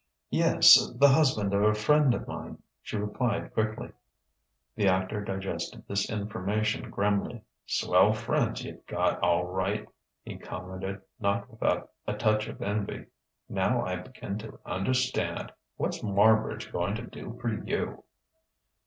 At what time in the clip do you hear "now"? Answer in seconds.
13.47-13.85